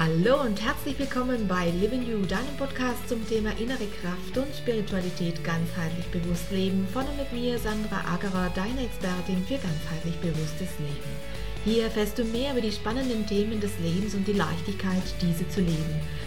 [0.00, 5.44] Hallo und herzlich willkommen bei Living You, deinem Podcast zum Thema innere Kraft und Spiritualität
[5.44, 6.88] ganzheitlich bewusst leben.
[6.90, 11.10] Von und mit mir, Sandra Agerer, deine Expertin für ganzheitlich bewusstes Leben.
[11.66, 15.60] Hier erfährst du mehr über die spannenden Themen des Lebens und die Leichtigkeit, diese zu
[15.60, 16.00] leben.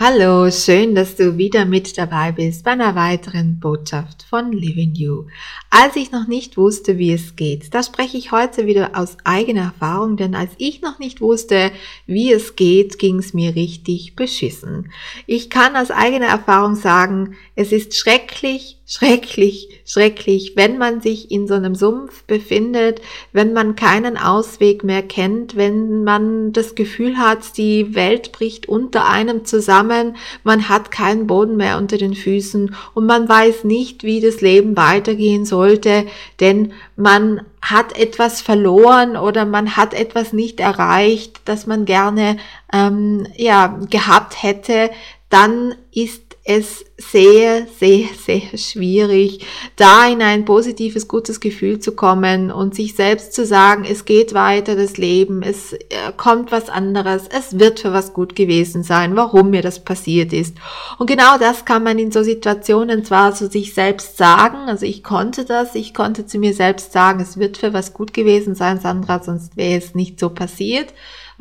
[0.00, 5.26] Hallo, schön, dass du wieder mit dabei bist bei einer weiteren Botschaft von Living You.
[5.68, 9.64] Als ich noch nicht wusste, wie es geht, da spreche ich heute wieder aus eigener
[9.64, 11.72] Erfahrung, denn als ich noch nicht wusste,
[12.06, 14.90] wie es geht, ging es mir richtig beschissen.
[15.26, 21.46] Ich kann aus eigener Erfahrung sagen, es ist schrecklich, schrecklich, schrecklich, wenn man sich in
[21.46, 23.00] so einem Sumpf befindet,
[23.32, 29.08] wenn man keinen Ausweg mehr kennt, wenn man das Gefühl hat, die Welt bricht unter
[29.08, 34.20] einem zusammen, man hat keinen Boden mehr unter den Füßen und man weiß nicht, wie
[34.20, 36.06] das Leben weitergehen sollte,
[36.40, 42.36] denn man hat etwas verloren oder man hat etwas nicht erreicht, das man gerne
[42.72, 44.90] ähm, ja gehabt hätte,
[45.30, 49.46] dann ist es sehr, sehr, sehr schwierig,
[49.76, 54.34] da in ein positives, gutes Gefühl zu kommen und sich selbst zu sagen, es geht
[54.34, 55.78] weiter, das Leben, es äh,
[56.16, 60.56] kommt was anderes, es wird für was gut gewesen sein, warum mir das passiert ist.
[60.98, 65.04] Und genau das kann man in so Situationen zwar zu sich selbst sagen, also ich
[65.04, 68.80] konnte das, ich konnte zu mir selbst sagen, es wird für was gut gewesen sein,
[68.80, 70.92] Sandra, sonst wäre es nicht so passiert,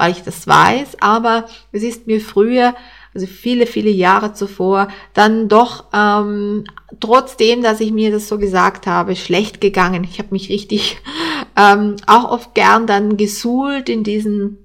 [0.02, 2.74] weil ich das weiß, aber es ist mir früher
[3.14, 6.64] also viele, viele Jahre zuvor, dann doch ähm,
[7.02, 10.06] trotzdem, dass ich mir das so gesagt habe, schlecht gegangen.
[10.06, 10.98] Ich habe mich richtig
[11.58, 14.60] ähm, auch oft gern dann gesuhlt in diesem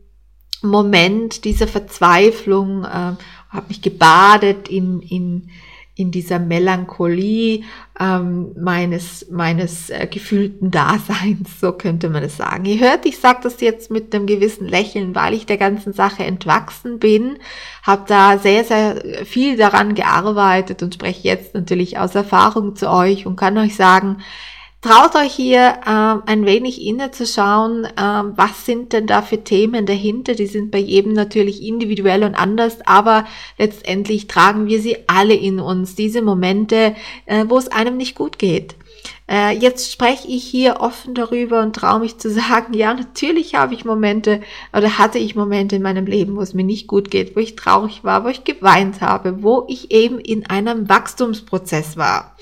[0.62, 3.16] Moment dieser Verzweiflung, äh,
[3.48, 5.50] habe mich gebadet in, in
[5.98, 7.64] in dieser Melancholie
[7.98, 12.66] ähm, meines, meines äh, gefühlten Daseins, so könnte man es sagen.
[12.66, 16.22] Ihr hört, ich sage das jetzt mit einem gewissen Lächeln, weil ich der ganzen Sache
[16.22, 17.38] entwachsen bin,
[17.82, 23.24] habe da sehr, sehr viel daran gearbeitet und spreche jetzt natürlich aus Erfahrung zu euch
[23.24, 24.18] und kann euch sagen,
[24.82, 30.34] Traut euch hier äh, ein wenig innezuschauen, äh, was sind denn da für Themen dahinter.
[30.34, 33.24] Die sind bei jedem natürlich individuell und anders, aber
[33.58, 36.94] letztendlich tragen wir sie alle in uns, diese Momente,
[37.24, 38.76] äh, wo es einem nicht gut geht.
[39.28, 43.74] Äh, jetzt spreche ich hier offen darüber und traue mich zu sagen, ja, natürlich habe
[43.74, 44.40] ich Momente
[44.72, 47.56] oder hatte ich Momente in meinem Leben, wo es mir nicht gut geht, wo ich
[47.56, 52.36] traurig war, wo ich geweint habe, wo ich eben in einem Wachstumsprozess war.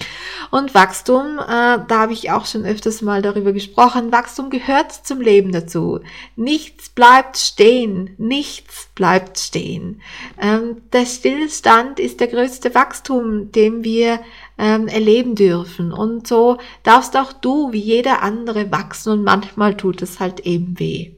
[0.50, 5.20] Und Wachstum, äh, da habe ich auch schon öfters mal darüber gesprochen, Wachstum gehört zum
[5.20, 6.00] Leben dazu.
[6.36, 10.00] Nichts bleibt stehen, nichts bleibt stehen.
[10.40, 14.20] Ähm, der Stillstand ist der größte Wachstum, den wir
[14.58, 15.92] ähm, erleben dürfen.
[15.92, 20.78] Und so darfst auch du, wie jeder andere, wachsen und manchmal tut es halt eben
[20.78, 21.13] weh.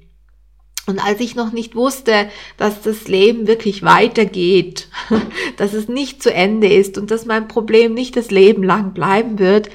[0.87, 4.89] Und als ich noch nicht wusste, dass das Leben wirklich weitergeht,
[5.57, 9.39] dass es nicht zu Ende ist und dass mein Problem nicht das Leben lang bleiben
[9.39, 9.69] wird,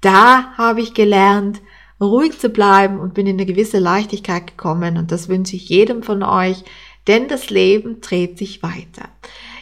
[0.00, 1.60] da habe ich gelernt,
[2.00, 6.02] ruhig zu bleiben und bin in eine gewisse Leichtigkeit gekommen und das wünsche ich jedem
[6.02, 6.64] von euch,
[7.06, 9.08] denn das Leben dreht sich weiter.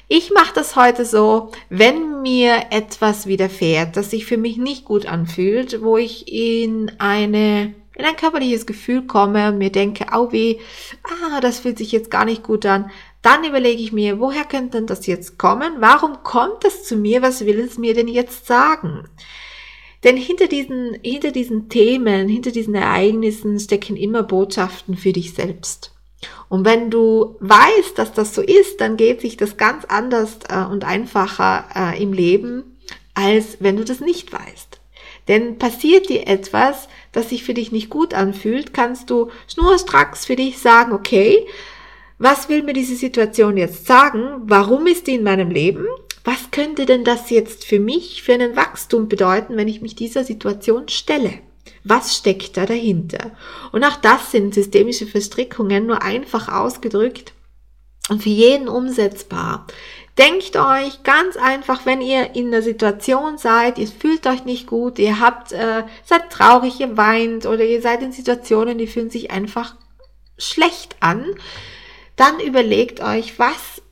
[0.09, 5.07] Ich mache das heute so, wenn mir etwas widerfährt, das sich für mich nicht gut
[5.07, 10.59] anfühlt, wo ich in eine in ein körperliches Gefühl komme und mir denke, au weh,
[11.05, 12.91] ah, das fühlt sich jetzt gar nicht gut an,
[13.23, 15.77] dann überlege ich mir, woher könnte denn das jetzt kommen?
[15.79, 17.23] Warum kommt das zu mir?
[17.23, 19.09] Was will es mir denn jetzt sagen?
[20.03, 25.93] Denn hinter diesen, hinter diesen Themen, hinter diesen Ereignissen stecken immer Botschaften für dich selbst.
[26.51, 30.65] Und wenn du weißt, dass das so ist, dann geht sich das ganz anders äh,
[30.65, 32.79] und einfacher äh, im Leben,
[33.15, 34.81] als wenn du das nicht weißt.
[35.29, 40.37] Denn passiert dir etwas, das sich für dich nicht gut anfühlt, kannst du schnurstracks für
[40.37, 41.47] dich sagen, okay,
[42.19, 44.43] was will mir diese Situation jetzt sagen?
[44.45, 45.87] Warum ist die in meinem Leben?
[46.25, 50.25] Was könnte denn das jetzt für mich, für einen Wachstum bedeuten, wenn ich mich dieser
[50.25, 51.35] Situation stelle?
[51.83, 53.33] Was steckt da dahinter?
[53.73, 57.35] Und auch das sind systemische Verstrickungen, nur einfach ausgedrückt
[58.09, 59.67] und für jeden umsetzbar.
[60.19, 65.01] Denkt euch ganz einfach, wenn ihr in einer Situation seid, ihr fühlt euch nicht gut,
[65.01, 69.33] ihr habt, äh, seid traurig, ihr weint oder ihr seid in Situationen, die fühlen sich
[69.33, 69.75] einfach
[70.39, 71.25] schlecht an,
[72.15, 73.83] dann überlegt euch, was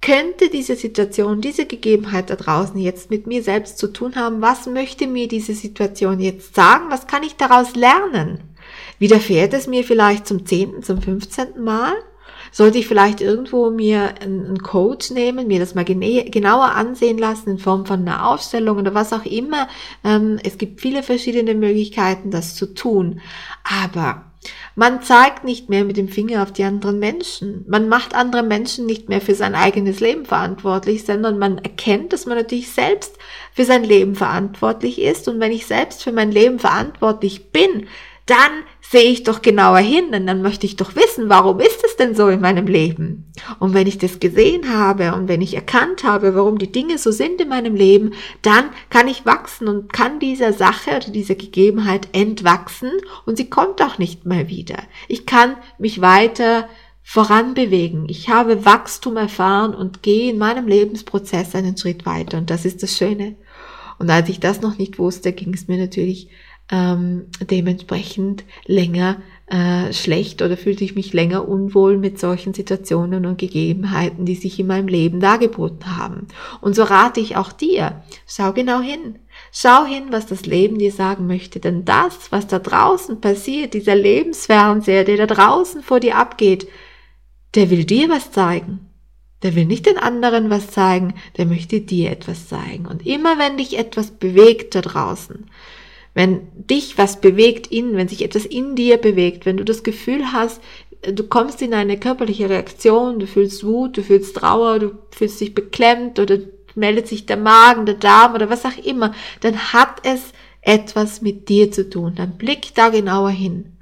[0.00, 4.40] könnte diese Situation, diese Gegebenheit da draußen jetzt mit mir selbst zu tun haben?
[4.40, 6.86] Was möchte mir diese Situation jetzt sagen?
[6.90, 8.40] Was kann ich daraus lernen?
[8.98, 11.94] Widerfährt es mir vielleicht zum zehnten, zum fünfzehnten Mal?
[12.56, 17.58] Sollte ich vielleicht irgendwo mir einen Coach nehmen, mir das mal genauer ansehen lassen in
[17.58, 19.68] Form von einer Aufstellung oder was auch immer.
[20.02, 23.20] Ähm, es gibt viele verschiedene Möglichkeiten, das zu tun.
[23.62, 24.24] Aber
[24.74, 27.66] man zeigt nicht mehr mit dem Finger auf die anderen Menschen.
[27.68, 32.24] Man macht andere Menschen nicht mehr für sein eigenes Leben verantwortlich, sondern man erkennt, dass
[32.24, 33.18] man natürlich selbst
[33.52, 35.28] für sein Leben verantwortlich ist.
[35.28, 37.86] Und wenn ich selbst für mein Leben verantwortlich bin,
[38.24, 41.96] dann sehe ich doch genauer hin und dann möchte ich doch wissen, warum ist es
[41.96, 43.32] denn so in meinem Leben?
[43.58, 47.10] Und wenn ich das gesehen habe und wenn ich erkannt habe, warum die Dinge so
[47.10, 48.12] sind in meinem Leben,
[48.42, 52.90] dann kann ich wachsen und kann dieser Sache oder dieser Gegebenheit entwachsen
[53.24, 54.78] und sie kommt auch nicht mehr wieder.
[55.08, 56.68] Ich kann mich weiter
[57.02, 58.08] voranbewegen.
[58.08, 62.82] Ich habe Wachstum erfahren und gehe in meinem Lebensprozess einen Schritt weiter und das ist
[62.82, 63.36] das Schöne.
[63.98, 66.28] Und als ich das noch nicht wusste, ging es mir natürlich
[66.70, 73.38] ähm, dementsprechend länger äh, schlecht oder fühlte ich mich länger unwohl mit solchen Situationen und
[73.38, 76.26] Gegebenheiten, die sich in meinem Leben dargeboten haben.
[76.60, 79.20] Und so rate ich auch dir, schau genau hin.
[79.52, 83.94] Schau hin, was das Leben dir sagen möchte, denn das, was da draußen passiert, dieser
[83.94, 86.66] Lebensfernseher, der da draußen vor dir abgeht,
[87.54, 88.80] der will dir was zeigen.
[89.42, 92.86] Der will nicht den anderen was zeigen, der möchte dir etwas zeigen.
[92.86, 95.48] Und immer wenn dich etwas bewegt da draußen,
[96.16, 100.32] wenn dich was bewegt in, wenn sich etwas in dir bewegt, wenn du das Gefühl
[100.32, 100.62] hast,
[101.02, 105.54] du kommst in eine körperliche Reaktion, du fühlst Wut, du fühlst Trauer, du fühlst dich
[105.54, 106.38] beklemmt oder
[106.74, 110.32] meldet sich der Magen, der Darm oder was auch immer, dann hat es
[110.62, 112.14] etwas mit dir zu tun.
[112.16, 113.76] Dann blick da genauer hin.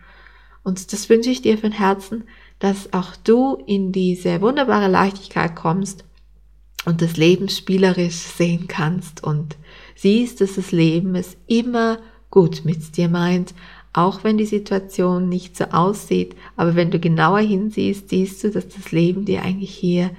[0.64, 2.24] Und das wünsche ich dir von Herzen,
[2.58, 6.04] dass auch du in diese wunderbare Leichtigkeit kommst
[6.84, 9.56] und das Leben spielerisch sehen kannst und
[9.94, 11.98] siehst, dass das Leben es immer
[12.34, 13.54] gut mit dir meint,
[13.92, 18.68] auch wenn die Situation nicht so aussieht, aber wenn du genauer hinsiehst, siehst du, dass
[18.68, 20.10] das Leben dir eigentlich hier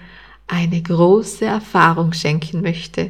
[0.47, 3.09] eine große Erfahrung schenken möchte.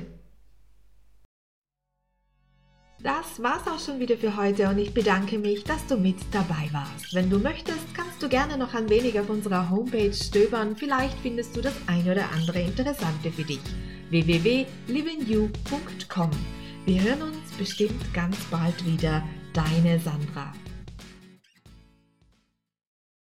[3.03, 6.67] Das war's auch schon wieder für heute und ich bedanke mich, dass du mit dabei
[6.71, 7.13] warst.
[7.13, 10.75] Wenn du möchtest, kannst du gerne noch ein wenig auf unserer Homepage stöbern.
[10.75, 13.61] Vielleicht findest du das ein oder andere Interessante für dich.
[14.09, 16.31] www.livingyou.com
[16.85, 19.23] wir hören uns bestimmt ganz bald wieder.
[19.53, 20.53] Deine Sandra.